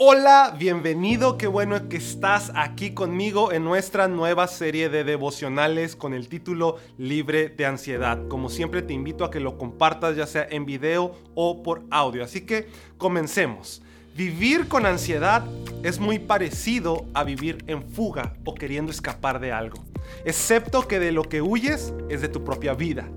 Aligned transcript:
Hola, 0.00 0.54
bienvenido, 0.56 1.36
qué 1.38 1.48
bueno 1.48 1.88
que 1.88 1.96
estás 1.96 2.52
aquí 2.54 2.92
conmigo 2.92 3.50
en 3.50 3.64
nuestra 3.64 4.06
nueva 4.06 4.46
serie 4.46 4.88
de 4.88 5.02
devocionales 5.02 5.96
con 5.96 6.14
el 6.14 6.28
título 6.28 6.76
Libre 6.98 7.48
de 7.48 7.66
Ansiedad. 7.66 8.28
Como 8.28 8.48
siempre 8.48 8.82
te 8.82 8.92
invito 8.92 9.24
a 9.24 9.30
que 9.32 9.40
lo 9.40 9.58
compartas 9.58 10.14
ya 10.14 10.28
sea 10.28 10.46
en 10.48 10.66
video 10.66 11.16
o 11.34 11.64
por 11.64 11.82
audio. 11.90 12.22
Así 12.22 12.42
que 12.42 12.68
comencemos. 12.96 13.82
Vivir 14.14 14.68
con 14.68 14.86
ansiedad 14.86 15.44
es 15.82 15.98
muy 15.98 16.20
parecido 16.20 17.04
a 17.12 17.24
vivir 17.24 17.64
en 17.66 17.82
fuga 17.82 18.34
o 18.44 18.54
queriendo 18.54 18.92
escapar 18.92 19.40
de 19.40 19.50
algo, 19.50 19.82
excepto 20.24 20.86
que 20.86 21.00
de 21.00 21.10
lo 21.10 21.24
que 21.24 21.42
huyes 21.42 21.92
es 22.08 22.20
de 22.20 22.28
tu 22.28 22.44
propia 22.44 22.74
vida. 22.74 23.08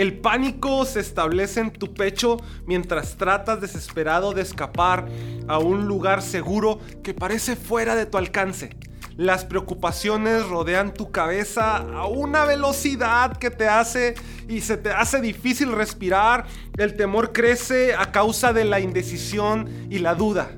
El 0.00 0.14
pánico 0.14 0.86
se 0.86 1.00
establece 1.00 1.60
en 1.60 1.70
tu 1.70 1.92
pecho 1.92 2.38
mientras 2.64 3.18
tratas 3.18 3.60
desesperado 3.60 4.32
de 4.32 4.40
escapar 4.40 5.06
a 5.46 5.58
un 5.58 5.86
lugar 5.86 6.22
seguro 6.22 6.78
que 7.02 7.12
parece 7.12 7.54
fuera 7.54 7.94
de 7.94 8.06
tu 8.06 8.16
alcance. 8.16 8.70
Las 9.18 9.44
preocupaciones 9.44 10.48
rodean 10.48 10.94
tu 10.94 11.10
cabeza 11.10 11.76
a 11.76 12.06
una 12.06 12.46
velocidad 12.46 13.36
que 13.36 13.50
te 13.50 13.68
hace 13.68 14.14
y 14.48 14.62
se 14.62 14.78
te 14.78 14.88
hace 14.88 15.20
difícil 15.20 15.70
respirar. 15.70 16.46
El 16.78 16.96
temor 16.96 17.34
crece 17.34 17.94
a 17.94 18.10
causa 18.10 18.54
de 18.54 18.64
la 18.64 18.80
indecisión 18.80 19.68
y 19.90 19.98
la 19.98 20.14
duda. 20.14 20.52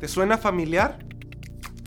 ¿Te 0.00 0.08
suena 0.08 0.36
familiar? 0.36 0.98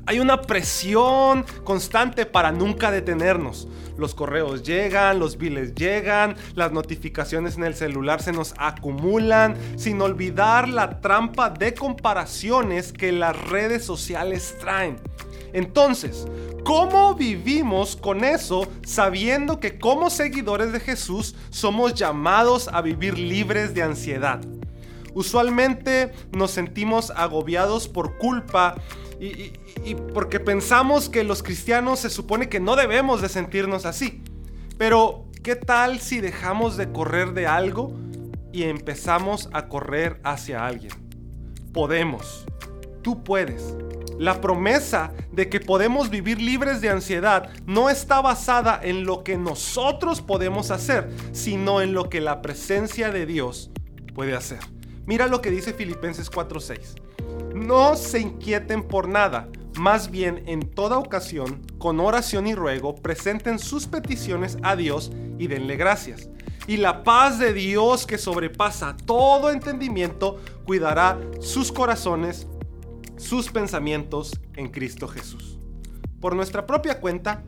Hay 0.06 0.20
una 0.20 0.42
presión 0.42 1.46
constante 1.64 2.26
para 2.26 2.52
nunca 2.52 2.92
detenernos. 2.92 3.70
Los 3.98 4.14
correos 4.14 4.64
llegan, 4.64 5.18
los 5.18 5.38
biles 5.38 5.76
llegan, 5.76 6.36
las 6.56 6.74
notificaciones 6.74 7.56
en 7.56 7.64
el 7.64 7.74
celular 7.74 8.22
se 8.22 8.34
nos 8.34 8.54
acumulan, 8.58 9.56
sin 9.78 10.02
olvidar 10.02 10.68
la 10.68 11.00
trampa 11.00 11.50
de 11.50 11.74
comparaciones 11.74 12.92
que 12.92 13.14
las 13.14 13.40
redes 13.50 13.86
sociales 13.86 14.58
traen. 14.60 15.00
Entonces, 15.54 16.26
¿cómo 16.66 17.14
vivimos 17.14 17.96
con 17.96 18.26
eso 18.26 18.68
sabiendo 18.86 19.62
que 19.62 19.80
como 19.80 20.10
seguidores 20.10 20.74
de 20.74 20.82
Jesús 20.82 21.36
somos 21.50 21.94
llamados 21.94 22.68
a 22.68 22.82
vivir 22.82 23.18
libres 23.18 23.74
de 23.74 23.84
ansiedad? 23.84 24.42
Usualmente 25.14 26.12
nos 26.32 26.52
sentimos 26.52 27.12
agobiados 27.12 27.88
por 27.88 28.18
culpa 28.18 28.76
y, 29.20 29.54
porque 30.14 30.40
pensamos 30.40 31.10
que 31.10 31.24
los 31.24 31.44
cristianos 31.44 32.00
se 32.00 32.10
supone 32.10 32.50
que 32.50 32.60
no 32.60 32.76
debemos 32.76 33.22
de 33.22 33.30
sentirnos 33.30 33.86
así. 33.86 34.22
Pero, 34.78 35.26
¿qué 35.44 35.56
tal 35.56 36.00
si 36.00 36.20
dejamos 36.20 36.78
de 36.78 36.92
correr 36.92 37.34
de 37.34 37.48
algo 37.48 37.94
y 38.52 38.64
empezamos 38.64 39.50
a 39.54 39.68
correr 39.68 40.20
hacia 40.24 40.66
alguien? 40.66 40.92
Podemos. 41.74 42.46
Tú 43.02 43.24
puedes. 43.24 43.76
La 44.20 44.42
promesa 44.42 45.12
de 45.32 45.50
que 45.50 45.60
podemos 45.60 46.10
vivir 46.10 46.40
libres 46.40 46.82
de 46.82 46.90
ansiedad 46.90 47.50
no 47.66 47.90
está 47.90 48.22
basada 48.22 48.80
en 48.82 49.06
lo 49.06 49.24
que 49.24 49.38
nosotros 49.38 50.22
podemos 50.22 50.70
hacer, 50.70 51.10
sino 51.32 51.82
en 51.82 51.94
lo 51.94 52.10
que 52.10 52.22
la 52.22 52.42
presencia 52.42 53.12
de 53.12 53.26
Dios 53.26 53.72
puede 54.14 54.36
hacer. 54.36 54.60
Mira 55.06 55.28
lo 55.28 55.42
que 55.42 55.52
dice 55.52 55.74
Filipenses 55.74 56.30
4:6. 56.30 56.96
No 57.56 57.96
se 57.96 58.20
inquieten 58.20 58.84
por 58.84 59.08
nada, 59.08 59.50
más 59.78 60.10
bien 60.10 60.44
en 60.48 60.62
toda 60.62 60.98
ocasión, 60.98 61.62
con 61.78 62.00
oración 62.00 62.48
y 62.48 62.56
ruego, 62.56 62.96
presenten 62.96 63.60
sus 63.60 63.88
peticiones 63.88 64.58
a 64.64 64.76
Dios 64.76 65.12
y 65.38 65.48
denle 65.48 65.76
gracias. 65.76 66.30
Y 66.68 66.78
la 66.78 67.04
paz 67.04 67.40
de 67.40 67.54
Dios 67.54 68.08
que 68.08 68.18
sobrepasa 68.18 68.96
todo 69.06 69.52
entendimiento 69.52 70.40
cuidará 70.66 71.20
sus 71.40 71.72
corazones, 71.72 72.48
sus 73.18 73.50
pensamientos 73.50 74.40
en 74.56 74.70
Cristo 74.70 75.08
Jesús. 75.08 75.60
Por 76.22 76.36
nuestra 76.36 76.66
propia 76.66 77.02
cuenta, 77.02 77.44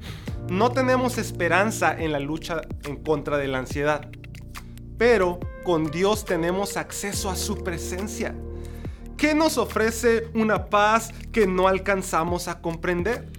no 0.49 0.71
tenemos 0.71 1.17
esperanza 1.17 1.95
en 1.97 2.11
la 2.11 2.19
lucha 2.19 2.61
en 2.83 2.97
contra 2.97 3.37
de 3.37 3.47
la 3.47 3.59
ansiedad, 3.59 4.09
pero 4.97 5.39
con 5.65 5.91
Dios 5.91 6.23
tenemos 6.23 6.77
acceso 6.77 7.29
a 7.29 7.35
su 7.35 7.61
presencia 7.61 8.33
¿Qué 9.17 9.33
nos 9.33 9.57
ofrece 9.57 10.27
una 10.33 10.65
paz 10.65 11.13
que 11.31 11.47
no 11.47 11.69
alcanzamos 11.69 12.49
a 12.49 12.59
comprender? 12.59 13.31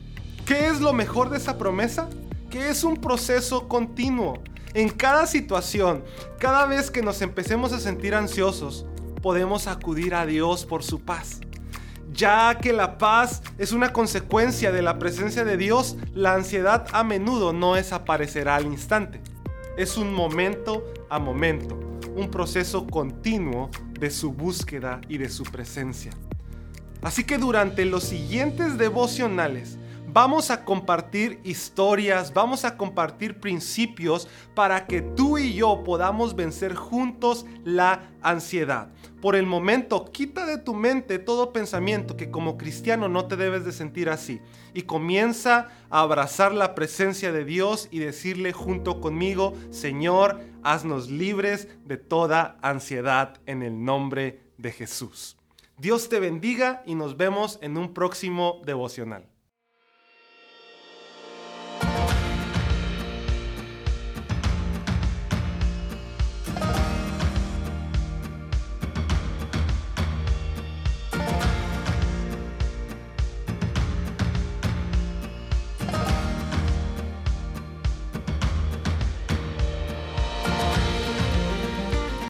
¿Qué 0.47 0.69
es 0.69 0.81
lo 0.81 0.95
mejor 0.95 1.29
de 1.29 1.37
esa 1.37 1.59
promesa? 1.59 2.09
Que 2.49 2.71
es 2.71 2.83
un 2.83 2.97
proceso 2.97 3.69
continuo. 3.69 4.43
En 4.73 4.89
cada 4.89 5.27
situación, 5.27 6.03
cada 6.39 6.65
vez 6.65 6.91
que 6.91 7.03
nos 7.03 7.21
empecemos 7.21 7.73
a 7.73 7.81
sentir 7.81 8.15
ansiosos, 8.15 8.87
podemos 9.23 9.67
acudir 9.67 10.15
a 10.15 10.25
Dios 10.25 10.65
por 10.65 10.83
su 10.83 11.03
paz. 11.03 11.41
Ya 12.11 12.57
que 12.59 12.73
la 12.73 12.97
paz 12.97 13.43
es 13.59 13.73
una 13.73 13.93
consecuencia 13.93 14.73
de 14.73 14.81
la 14.81 14.99
presencia 14.99 15.45
de 15.45 15.59
Dios, 15.59 15.99
la 16.15 16.33
ansiedad 16.33 16.87
a 16.93 17.05
menudo 17.05 17.53
no 17.53 17.75
desaparecerá 17.75 18.57
al 18.57 18.65
instante. 18.65 19.21
Es 19.77 19.99
un 19.99 20.15
momento 20.15 20.83
a 21.11 21.19
momento, 21.19 21.79
un 22.17 22.31
proceso 22.31 22.87
continuo 22.87 23.71
de 24.01 24.11
su 24.11 24.33
búsqueda 24.33 25.01
y 25.09 25.19
de 25.19 25.29
su 25.29 25.45
presencia. 25.45 26.13
Así 27.03 27.25
que 27.25 27.37
durante 27.37 27.85
los 27.85 28.05
siguientes 28.05 28.79
devocionales 28.79 29.79
vamos 30.17 30.51
a 30.51 30.65
compartir 30.65 31.41
historias, 31.45 32.33
vamos 32.33 32.65
a 32.65 32.79
compartir 32.79 33.39
principios 33.39 34.27
para 34.55 34.87
que 34.87 35.03
tú 35.03 35.37
y 35.37 35.53
yo 35.53 35.85
podamos 35.85 36.35
vencer 36.35 36.75
juntos 36.75 37.45
la 37.65 38.09
ansiedad. 38.23 38.89
Por 39.21 39.37
el 39.37 39.45
momento, 39.45 40.07
quita 40.07 40.47
de 40.47 40.57
tu 40.57 40.73
mente 40.73 41.19
todo 41.19 41.53
pensamiento 41.53 42.17
que 42.17 42.31
como 42.31 42.57
cristiano 42.57 43.11
no 43.11 43.27
te 43.27 43.37
debes 43.37 43.67
de 43.67 43.73
sentir 43.73 44.09
así 44.09 44.41
y 44.73 44.85
comienza 44.85 45.69
a 45.91 46.01
abrazar 46.01 46.55
la 46.55 46.75
presencia 46.75 47.31
de 47.31 47.45
Dios 47.45 47.87
y 47.91 47.99
decirle 47.99 48.55
junto 48.55 49.03
conmigo, 49.03 49.53
Señor, 49.69 50.41
haznos 50.63 51.11
libres 51.11 51.69
de 51.85 51.99
toda 51.99 52.57
ansiedad 52.63 53.39
en 53.45 53.63
el 53.63 53.85
nombre 53.85 54.41
de 54.57 54.73
Jesús. 54.73 55.37
Dios 55.77 56.09
te 56.09 56.21
bendiga 56.21 56.83
y 56.87 56.95
nos 56.95 57.19
vemos 57.19 57.59
en 57.61 57.77
un 57.77 57.93
próximo 57.93 58.63
devocional. 58.65 59.36